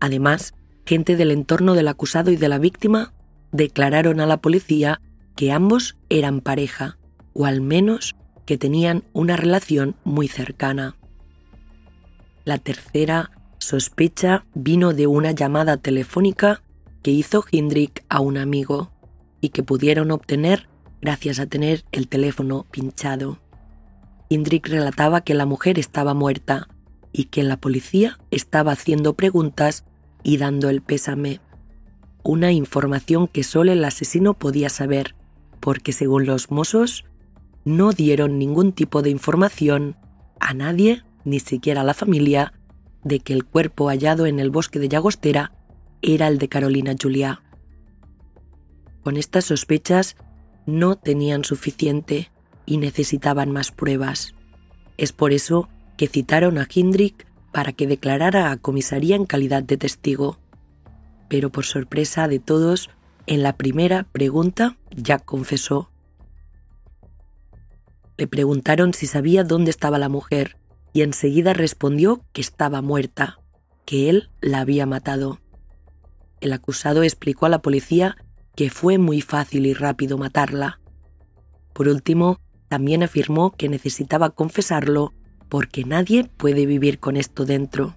Además, 0.00 0.54
gente 0.86 1.16
del 1.16 1.30
entorno 1.30 1.74
del 1.74 1.88
acusado 1.88 2.30
y 2.30 2.36
de 2.36 2.48
la 2.48 2.58
víctima 2.58 3.12
declararon 3.52 4.20
a 4.20 4.26
la 4.26 4.38
policía 4.38 5.00
que 5.36 5.52
ambos 5.52 5.96
eran 6.08 6.40
pareja, 6.40 6.98
o 7.32 7.46
al 7.46 7.60
menos 7.60 8.16
que 8.46 8.58
tenían 8.58 9.04
una 9.12 9.36
relación 9.36 9.96
muy 10.04 10.28
cercana. 10.28 10.96
La 12.44 12.58
tercera 12.58 13.30
sospecha 13.58 14.44
vino 14.54 14.92
de 14.92 15.06
una 15.06 15.32
llamada 15.32 15.76
telefónica 15.76 16.62
que 17.02 17.10
hizo 17.10 17.44
Hindrick 17.50 18.04
a 18.08 18.20
un 18.20 18.38
amigo 18.38 18.90
y 19.40 19.50
que 19.50 19.62
pudieron 19.62 20.10
obtener 20.10 20.69
gracias 21.00 21.40
a 21.40 21.46
tener 21.46 21.84
el 21.92 22.08
teléfono 22.08 22.66
pinchado. 22.70 23.38
Hindrick 24.28 24.68
relataba 24.68 25.22
que 25.22 25.34
la 25.34 25.46
mujer 25.46 25.78
estaba 25.78 26.14
muerta 26.14 26.68
y 27.12 27.24
que 27.24 27.42
la 27.42 27.56
policía 27.56 28.18
estaba 28.30 28.72
haciendo 28.72 29.14
preguntas 29.14 29.84
y 30.22 30.36
dando 30.36 30.68
el 30.68 30.82
pésame. 30.82 31.40
Una 32.22 32.52
información 32.52 33.26
que 33.26 33.42
solo 33.42 33.72
el 33.72 33.84
asesino 33.84 34.34
podía 34.34 34.68
saber, 34.68 35.14
porque 35.58 35.92
según 35.92 36.26
los 36.26 36.50
mozos, 36.50 37.04
no 37.64 37.92
dieron 37.92 38.38
ningún 38.38 38.72
tipo 38.72 39.02
de 39.02 39.10
información 39.10 39.96
a 40.38 40.54
nadie, 40.54 41.02
ni 41.24 41.40
siquiera 41.40 41.80
a 41.80 41.84
la 41.84 41.94
familia, 41.94 42.52
de 43.04 43.20
que 43.20 43.32
el 43.32 43.44
cuerpo 43.44 43.88
hallado 43.88 44.26
en 44.26 44.40
el 44.40 44.50
bosque 44.50 44.78
de 44.78 44.88
Llagostera 44.88 45.52
era 46.02 46.28
el 46.28 46.38
de 46.38 46.48
Carolina 46.48 46.94
Julia. 47.00 47.42
Con 49.02 49.16
estas 49.16 49.46
sospechas 49.46 50.16
no 50.66 50.96
tenían 50.96 51.44
suficiente 51.44 52.30
y 52.66 52.78
necesitaban 52.78 53.50
más 53.50 53.70
pruebas. 53.70 54.34
Es 54.96 55.12
por 55.12 55.32
eso 55.32 55.68
que 55.96 56.06
citaron 56.06 56.58
a 56.58 56.68
Hindrick 56.72 57.26
para 57.52 57.72
que 57.72 57.86
declarara 57.86 58.50
a 58.50 58.56
comisaría 58.56 59.16
en 59.16 59.26
calidad 59.26 59.62
de 59.62 59.76
testigo. 59.76 60.38
Pero 61.28 61.50
por 61.50 61.64
sorpresa 61.64 62.28
de 62.28 62.38
todos, 62.38 62.90
en 63.26 63.42
la 63.42 63.56
primera 63.56 64.04
pregunta 64.04 64.76
ya 64.90 65.18
confesó. 65.18 65.90
Le 68.16 68.26
preguntaron 68.26 68.92
si 68.92 69.06
sabía 69.06 69.44
dónde 69.44 69.70
estaba 69.70 69.98
la 69.98 70.08
mujer 70.08 70.56
y 70.92 71.02
enseguida 71.02 71.52
respondió 71.52 72.22
que 72.32 72.40
estaba 72.40 72.82
muerta, 72.82 73.38
que 73.86 74.10
él 74.10 74.30
la 74.40 74.60
había 74.60 74.86
matado. 74.86 75.40
El 76.40 76.52
acusado 76.52 77.02
explicó 77.02 77.46
a 77.46 77.50
la 77.50 77.62
policía 77.62 78.16
que 78.54 78.70
fue 78.70 78.98
muy 78.98 79.20
fácil 79.20 79.66
y 79.66 79.74
rápido 79.74 80.18
matarla. 80.18 80.80
Por 81.72 81.88
último, 81.88 82.40
también 82.68 83.02
afirmó 83.02 83.52
que 83.52 83.68
necesitaba 83.68 84.30
confesarlo 84.30 85.12
porque 85.48 85.84
nadie 85.84 86.24
puede 86.24 86.66
vivir 86.66 86.98
con 87.00 87.16
esto 87.16 87.44
dentro. 87.44 87.96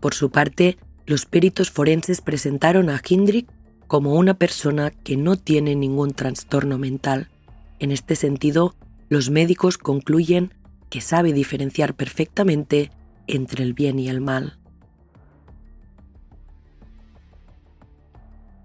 Por 0.00 0.14
su 0.14 0.30
parte, 0.30 0.76
los 1.06 1.26
peritos 1.26 1.70
forenses 1.70 2.20
presentaron 2.20 2.90
a 2.90 3.00
Hindrick 3.06 3.48
como 3.86 4.14
una 4.14 4.34
persona 4.34 4.90
que 4.90 5.16
no 5.16 5.36
tiene 5.36 5.76
ningún 5.76 6.12
trastorno 6.12 6.78
mental. 6.78 7.30
En 7.78 7.90
este 7.90 8.16
sentido, 8.16 8.74
los 9.08 9.30
médicos 9.30 9.78
concluyen 9.78 10.52
que 10.90 11.00
sabe 11.00 11.32
diferenciar 11.32 11.94
perfectamente 11.94 12.90
entre 13.26 13.62
el 13.62 13.74
bien 13.74 13.98
y 13.98 14.08
el 14.08 14.20
mal. 14.20 14.58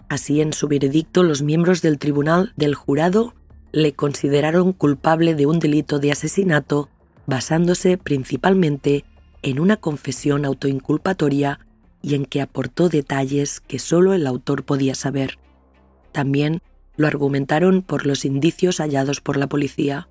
Así, 0.10 0.42
en 0.42 0.54
su 0.54 0.68
veredicto, 0.68 1.24
los 1.24 1.44
miembros 1.44 1.82
del 1.84 2.00
tribunal 2.00 2.52
del 2.58 2.74
jurado 2.74 3.36
le 3.72 3.94
consideraron 3.94 4.74
culpable 4.74 5.36
de 5.36 5.46
un 5.46 5.60
delito 5.60 6.00
de 6.00 6.12
asesinato 6.12 6.90
basándose 7.28 7.98
principalmente 7.98 9.06
en 9.44 9.60
una 9.60 9.78
confesión 9.78 10.46
autoinculpatoria 10.46 11.60
y 12.02 12.16
en 12.16 12.26
que 12.26 12.42
aportó 12.42 12.90
detalles 12.90 13.60
que 13.60 13.78
solo 13.78 14.14
el 14.14 14.26
autor 14.26 14.64
podía 14.64 14.96
saber. 14.96 15.38
También 16.12 16.62
lo 16.98 17.06
argumentaron 17.06 17.84
por 17.84 18.08
los 18.08 18.26
indicios 18.26 18.80
hallados 18.80 19.22
por 19.22 19.38
la 19.38 19.48
policía, 19.48 20.10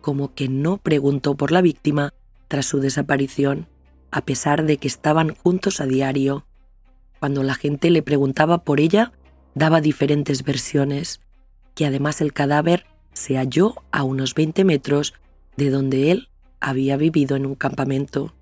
como 0.00 0.32
que 0.32 0.48
no 0.48 0.76
preguntó 0.78 1.34
por 1.34 1.50
la 1.50 1.60
víctima 1.60 2.14
tras 2.46 2.66
su 2.66 2.78
desaparición, 2.78 3.66
a 4.12 4.24
pesar 4.24 4.64
de 4.64 4.76
que 4.76 4.88
estaban 4.88 5.34
juntos 5.34 5.80
a 5.80 5.86
diario. 5.86 6.46
Cuando 7.18 7.42
la 7.42 7.54
gente 7.54 7.90
le 7.90 8.02
preguntaba 8.02 8.64
por 8.64 8.80
ella, 8.80 9.12
daba 9.54 9.80
diferentes 9.80 10.44
versiones, 10.44 11.20
que 11.74 11.86
además 11.86 12.20
el 12.20 12.32
cadáver 12.32 12.86
se 13.12 13.36
halló 13.36 13.74
a 13.90 14.02
unos 14.04 14.34
20 14.34 14.64
metros 14.64 15.14
de 15.56 15.70
donde 15.70 16.10
él 16.10 16.28
había 16.60 16.96
vivido 16.96 17.36
en 17.36 17.46
un 17.46 17.54
campamento. 17.54 18.32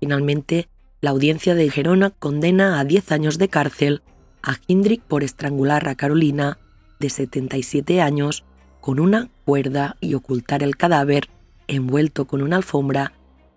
Finalmente, 0.00 0.68
la 1.00 1.10
audiencia 1.10 1.54
de 1.54 1.70
Gerona 1.70 2.10
condena 2.10 2.78
a 2.78 2.84
10 2.84 3.12
años 3.12 3.38
de 3.38 3.48
cárcel 3.48 4.02
a 4.42 4.56
Hindrick 4.66 5.02
por 5.02 5.24
estrangular 5.24 5.88
a 5.88 5.96
Carolina, 5.96 6.58
de 7.00 7.10
77 7.10 8.00
años, 8.00 8.44
con 8.80 9.00
una 9.00 9.28
cuerda 9.44 9.96
y 10.00 10.14
ocultar 10.14 10.62
el 10.62 10.76
cadáver 10.76 11.28
envuelto 11.66 12.26
con 12.26 12.42
una 12.42 12.56
alfombra 12.56 13.12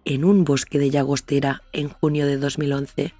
en 0.09 0.25
un 0.25 0.43
bosque 0.43 0.79
de 0.79 0.89
Llagostera 0.89 1.61
en 1.71 1.87
junio 1.87 2.25
de 2.25 2.37
2011. 2.37 3.13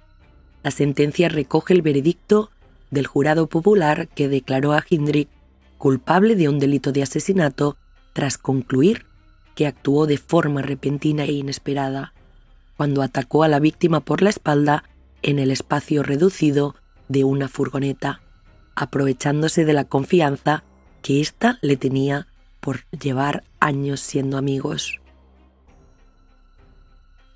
La 0.64 0.72
sentencia 0.72 1.28
recoge 1.28 1.72
el 1.72 1.82
veredicto 1.82 2.50
del 2.90 3.06
jurado 3.06 3.46
popular 3.46 4.08
que 4.08 4.28
declaró 4.28 4.72
a 4.72 4.84
Hindrick 4.88 5.28
culpable 5.78 6.34
de 6.34 6.48
un 6.48 6.58
delito 6.58 6.90
de 6.90 7.04
asesinato 7.04 7.76
tras 8.12 8.38
concluir 8.38 9.06
que 9.54 9.68
actuó 9.68 10.08
de 10.08 10.18
forma 10.18 10.62
repentina 10.62 11.22
e 11.24 11.32
inesperada, 11.32 12.12
cuando 12.76 13.02
atacó 13.02 13.44
a 13.44 13.48
la 13.48 13.60
víctima 13.60 14.00
por 14.00 14.20
la 14.20 14.30
espalda 14.30 14.82
en 15.22 15.38
el 15.38 15.52
espacio 15.52 16.02
reducido 16.02 16.74
de 17.06 17.22
una 17.22 17.46
furgoneta, 17.46 18.20
aprovechándose 18.74 19.64
de 19.64 19.74
la 19.74 19.84
confianza 19.84 20.64
que 21.02 21.20
ésta 21.20 21.60
le 21.62 21.76
tenía 21.76 22.26
por 22.58 22.80
llevar 22.90 23.44
años 23.60 24.00
siendo 24.00 24.36
amigos. 24.36 24.99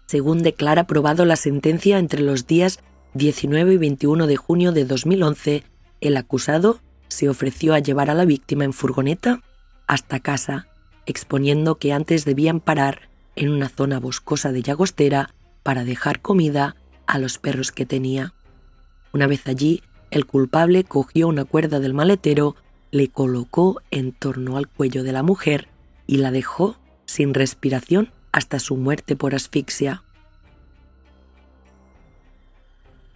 Según 0.07 0.43
declara 0.43 0.87
probado 0.87 1.25
la 1.25 1.37
sentencia 1.37 1.99
entre 1.99 2.21
los 2.21 2.47
días 2.47 2.81
19 3.15 3.75
y 3.75 3.77
21 3.79 4.27
de 4.27 4.37
junio 4.37 4.73
de 4.73 4.85
2011, 4.85 5.65
el 6.01 6.17
acusado 6.17 6.81
se 7.09 7.29
ofreció 7.29 7.75
a 7.75 7.79
llevar 7.79 8.11
a 8.11 8.15
la 8.15 8.25
víctima 8.25 8.65
en 8.65 8.73
furgoneta 8.73 9.41
hasta 9.87 10.21
casa, 10.21 10.69
exponiendo 11.07 11.77
que 11.77 11.93
antes 11.93 12.25
debían 12.25 12.61
parar 12.61 13.09
en 13.37 13.51
una 13.51 13.69
zona 13.69 14.01
boscosa 14.01 14.53
de 14.53 14.63
Llagostera 14.63 15.31
para 15.63 15.85
dejar 15.85 16.21
comida 16.21 16.77
a 17.07 17.19
los 17.19 17.39
perros 17.39 17.73
que 17.73 17.87
tenía. 17.87 18.35
Una 19.13 19.27
vez 19.27 19.47
allí, 19.47 19.83
el 20.11 20.27
culpable 20.27 20.85
cogió 20.85 21.29
una 21.29 21.45
cuerda 21.45 21.81
del 21.81 21.95
maletero, 21.95 22.57
le 22.91 23.09
colocó 23.09 23.81
en 23.91 24.13
torno 24.13 24.57
al 24.57 24.69
cuello 24.69 25.03
de 25.03 25.13
la 25.13 25.23
mujer 25.23 25.69
y 26.07 26.19
la 26.19 26.31
dejó 26.31 26.79
sin 27.07 27.35
respiración 27.35 28.11
hasta 28.35 28.59
su 28.59 28.77
muerte 28.77 29.15
por 29.15 29.33
asfixia. 29.37 30.03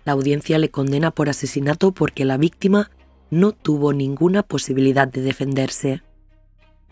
La 0.04 0.12
audiencia 0.12 0.60
le 0.60 0.70
condena 0.70 1.10
por 1.10 1.28
asesinato 1.28 1.90
porque 1.90 2.24
la 2.24 2.36
víctima 2.36 2.92
no 3.28 3.50
tuvo 3.50 3.92
ninguna 3.92 4.44
posibilidad 4.44 5.08
de 5.08 5.22
defenderse. 5.22 6.04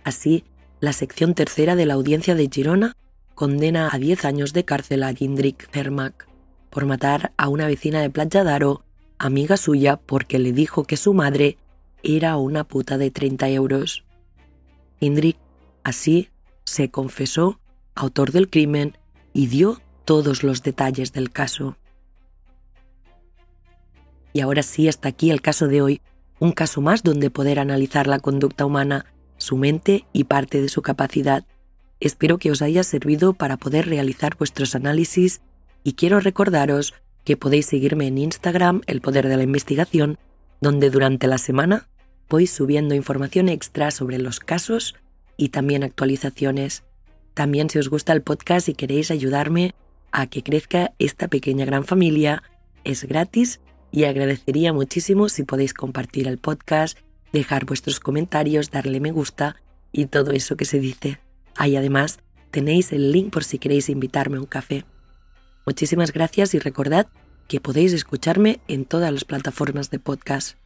Así, 0.02 0.42
la 0.80 0.92
sección 0.92 1.34
tercera 1.34 1.76
de 1.76 1.86
la 1.86 1.94
audiencia 1.94 2.34
de 2.34 2.50
Girona 2.52 2.96
condena 3.36 3.90
a 3.92 3.98
10 3.98 4.24
años 4.24 4.52
de 4.52 4.64
cárcel 4.64 5.04
a 5.04 5.14
Gindrick 5.14 5.70
Cermac 5.70 6.26
por 6.68 6.84
matar 6.84 7.32
a 7.36 7.48
una 7.48 7.68
vecina 7.68 8.00
de 8.00 8.10
Playa 8.10 8.42
Daro, 8.42 8.82
amiga 9.18 9.56
suya, 9.56 9.98
porque 9.98 10.40
le 10.40 10.52
dijo 10.52 10.82
que 10.82 10.96
su 10.96 11.14
madre 11.14 11.58
era 12.02 12.36
una 12.38 12.64
puta 12.64 12.98
de 12.98 13.12
30 13.12 13.48
euros. 13.50 14.04
Gindrick, 14.98 15.38
así, 15.84 16.28
se 16.64 16.90
confesó 16.90 17.60
autor 17.96 18.30
del 18.30 18.48
crimen 18.48 18.96
y 19.32 19.48
dio 19.48 19.80
todos 20.04 20.44
los 20.44 20.62
detalles 20.62 21.12
del 21.12 21.32
caso. 21.32 21.76
Y 24.32 24.40
ahora 24.40 24.62
sí, 24.62 24.86
hasta 24.86 25.08
aquí 25.08 25.30
el 25.30 25.40
caso 25.40 25.66
de 25.66 25.82
hoy, 25.82 26.00
un 26.38 26.52
caso 26.52 26.80
más 26.80 27.02
donde 27.02 27.30
poder 27.30 27.58
analizar 27.58 28.06
la 28.06 28.20
conducta 28.20 28.66
humana, 28.66 29.06
su 29.38 29.56
mente 29.56 30.04
y 30.12 30.24
parte 30.24 30.60
de 30.60 30.68
su 30.68 30.82
capacidad. 30.82 31.44
Espero 31.98 32.38
que 32.38 32.50
os 32.50 32.62
haya 32.62 32.84
servido 32.84 33.32
para 33.32 33.56
poder 33.56 33.88
realizar 33.88 34.36
vuestros 34.36 34.74
análisis 34.74 35.40
y 35.82 35.94
quiero 35.94 36.20
recordaros 36.20 36.94
que 37.24 37.36
podéis 37.36 37.66
seguirme 37.66 38.06
en 38.06 38.18
Instagram, 38.18 38.82
El 38.86 39.00
Poder 39.00 39.26
de 39.26 39.36
la 39.36 39.42
Investigación, 39.42 40.18
donde 40.60 40.90
durante 40.90 41.26
la 41.26 41.38
semana 41.38 41.88
voy 42.28 42.46
subiendo 42.46 42.94
información 42.94 43.48
extra 43.48 43.90
sobre 43.90 44.18
los 44.18 44.40
casos 44.40 44.94
y 45.36 45.48
también 45.48 45.82
actualizaciones. 45.82 46.84
También 47.36 47.68
si 47.68 47.78
os 47.78 47.90
gusta 47.90 48.14
el 48.14 48.22
podcast 48.22 48.66
y 48.70 48.72
queréis 48.72 49.10
ayudarme 49.10 49.74
a 50.10 50.26
que 50.26 50.42
crezca 50.42 50.94
esta 50.98 51.28
pequeña 51.28 51.66
gran 51.66 51.84
familia, 51.84 52.42
es 52.82 53.04
gratis 53.04 53.60
y 53.92 54.04
agradecería 54.04 54.72
muchísimo 54.72 55.28
si 55.28 55.42
podéis 55.42 55.74
compartir 55.74 56.28
el 56.28 56.38
podcast, 56.38 56.96
dejar 57.34 57.66
vuestros 57.66 58.00
comentarios, 58.00 58.70
darle 58.70 59.00
me 59.00 59.10
gusta 59.10 59.56
y 59.92 60.06
todo 60.06 60.30
eso 60.30 60.56
que 60.56 60.64
se 60.64 60.80
dice. 60.80 61.18
Ahí 61.56 61.76
además 61.76 62.20
tenéis 62.50 62.90
el 62.94 63.12
link 63.12 63.34
por 63.34 63.44
si 63.44 63.58
queréis 63.58 63.90
invitarme 63.90 64.38
a 64.38 64.40
un 64.40 64.46
café. 64.46 64.86
Muchísimas 65.66 66.14
gracias 66.14 66.54
y 66.54 66.58
recordad 66.58 67.06
que 67.48 67.60
podéis 67.60 67.92
escucharme 67.92 68.60
en 68.66 68.86
todas 68.86 69.12
las 69.12 69.26
plataformas 69.26 69.90
de 69.90 69.98
podcast. 69.98 70.56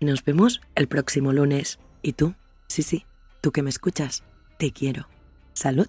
Nos 0.00 0.24
vemos 0.24 0.60
el 0.74 0.88
próximo 0.88 1.32
lunes. 1.32 1.78
¿Y 2.02 2.14
tú? 2.14 2.34
Sí, 2.66 2.82
sí, 2.82 3.06
tú 3.40 3.52
que 3.52 3.62
me 3.62 3.70
escuchas, 3.70 4.24
te 4.58 4.72
quiero. 4.72 5.06
Salud. 5.60 5.86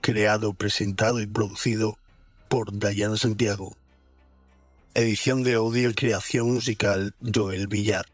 creado, 0.00 0.54
presentado 0.54 1.20
y 1.20 1.26
producido 1.26 1.98
por 2.48 2.78
Dayana 2.78 3.18
Santiago. 3.18 3.76
Edición 4.94 5.42
de 5.42 5.54
audio 5.54 5.90
y 5.90 5.94
creación 5.94 6.52
musical 6.52 7.14
Joel 7.22 7.68
Villar. 7.68 8.13